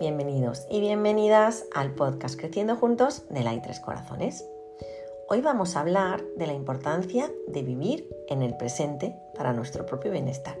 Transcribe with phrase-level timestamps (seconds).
[0.00, 4.46] Bienvenidos y bienvenidas al podcast Creciendo Juntos de la Tres Corazones.
[5.28, 10.10] Hoy vamos a hablar de la importancia de vivir en el presente para nuestro propio
[10.10, 10.58] bienestar.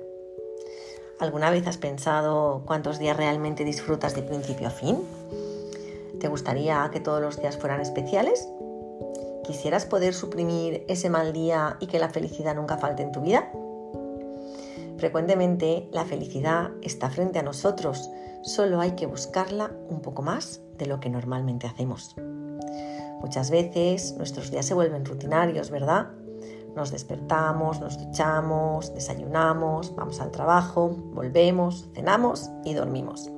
[1.20, 4.98] ¿Alguna vez has pensado cuántos días realmente disfrutas de principio a fin?
[6.20, 8.46] ¿Te gustaría que todos los días fueran especiales?
[9.42, 13.50] ¿Quisieras poder suprimir ese mal día y que la felicidad nunca falte en tu vida?
[15.00, 18.10] Frecuentemente la felicidad está frente a nosotros,
[18.42, 22.14] solo hay que buscarla un poco más de lo que normalmente hacemos.
[23.22, 26.10] Muchas veces nuestros días se vuelven rutinarios, ¿verdad?
[26.76, 33.30] Nos despertamos, nos duchamos, desayunamos, vamos al trabajo, volvemos, cenamos y dormimos.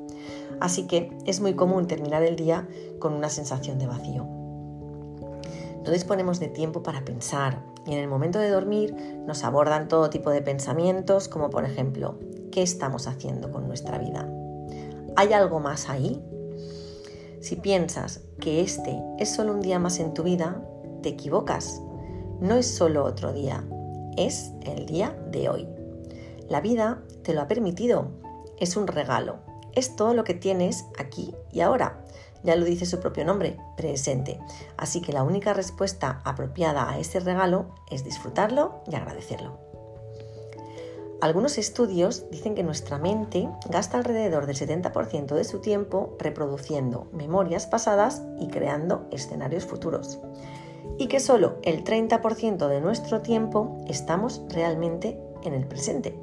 [0.58, 2.66] Así que es muy común terminar el día
[2.98, 4.41] con una sensación de vacío.
[5.84, 8.94] No disponemos de tiempo para pensar, y en el momento de dormir
[9.26, 12.18] nos abordan todo tipo de pensamientos como por ejemplo,
[12.52, 14.28] ¿qué estamos haciendo con nuestra vida?
[15.16, 16.22] ¿Hay algo más ahí?
[17.40, 20.62] Si piensas que este es solo un día más en tu vida,
[21.02, 21.82] te equivocas.
[22.40, 23.64] No es solo otro día,
[24.16, 25.68] es el día de hoy.
[26.48, 28.10] La vida te lo ha permitido,
[28.58, 29.38] es un regalo,
[29.74, 32.04] es todo lo que tienes aquí y ahora
[32.42, 34.38] ya lo dice su propio nombre, presente.
[34.76, 39.58] Así que la única respuesta apropiada a ese regalo es disfrutarlo y agradecerlo.
[41.22, 47.68] Algunos estudios dicen que nuestra mente gasta alrededor del 70% de su tiempo reproduciendo memorias
[47.68, 50.18] pasadas y creando escenarios futuros.
[50.98, 56.18] Y que solo el 30% de nuestro tiempo estamos realmente en el presente.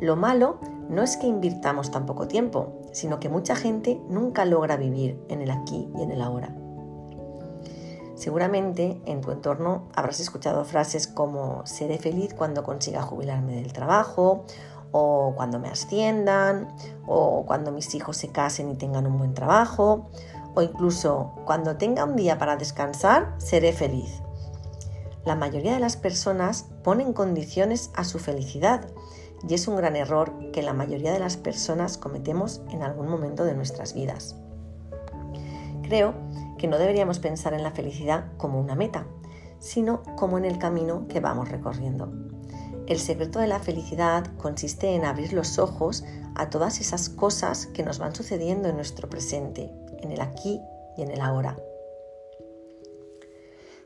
[0.00, 4.76] Lo malo no es que invirtamos tan poco tiempo, sino que mucha gente nunca logra
[4.76, 6.56] vivir en el aquí y en el ahora.
[8.14, 14.44] Seguramente en tu entorno habrás escuchado frases como seré feliz cuando consiga jubilarme del trabajo,
[14.92, 16.68] o cuando me asciendan,
[17.06, 20.08] o cuando mis hijos se casen y tengan un buen trabajo,
[20.54, 24.22] o incluso cuando tenga un día para descansar, seré feliz.
[25.24, 28.86] La mayoría de las personas ponen condiciones a su felicidad
[29.48, 33.44] y es un gran error que la mayoría de las personas cometemos en algún momento
[33.44, 34.36] de nuestras vidas.
[35.82, 36.14] Creo
[36.58, 39.06] que no deberíamos pensar en la felicidad como una meta,
[39.58, 42.12] sino como en el camino que vamos recorriendo.
[42.86, 47.82] El secreto de la felicidad consiste en abrir los ojos a todas esas cosas que
[47.82, 50.60] nos van sucediendo en nuestro presente, en el aquí
[50.96, 51.56] y en el ahora.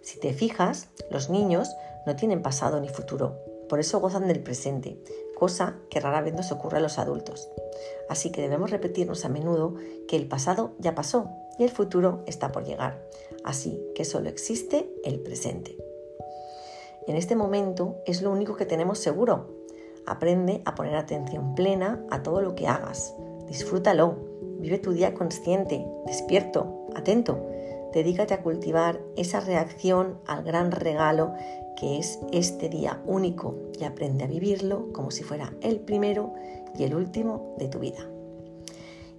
[0.02, 1.74] Si te fijas, los niños
[2.06, 3.38] no tienen pasado ni futuro,
[3.68, 4.98] por eso gozan del presente,
[5.34, 7.48] cosa que rara vez nos ocurre a los adultos.
[8.08, 9.74] Así que debemos repetirnos a menudo
[10.08, 13.02] que el pasado ya pasó y el futuro está por llegar.
[13.44, 15.76] Así que solo existe el presente.
[17.06, 19.48] En este momento es lo único que tenemos seguro.
[20.06, 23.14] Aprende a poner atención plena a todo lo que hagas.
[23.46, 24.16] Disfrútalo.
[24.58, 27.46] Vive tu día consciente, despierto, atento.
[27.94, 31.32] Dedícate a cultivar esa reacción al gran regalo
[31.76, 36.34] que es este día único y aprende a vivirlo como si fuera el primero
[36.76, 38.04] y el último de tu vida.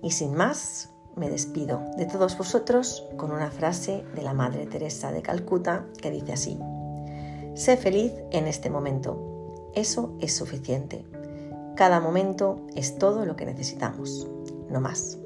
[0.02, 5.14] Y sin más, me despido de todos vosotros con una frase de la Madre Teresa
[5.14, 6.60] de Calcuta que dice así,
[7.54, 11.06] sé feliz en este momento, eso es suficiente.
[11.78, 14.28] Cada momento es todo lo que necesitamos,
[14.70, 15.18] no más.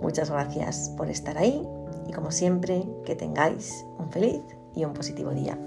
[0.00, 1.66] Muchas gracias por estar ahí
[2.06, 4.42] y como siempre que tengáis un feliz
[4.74, 5.58] y un positivo día.